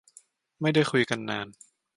[0.61, 1.47] ไม่ได้คุยกันนาน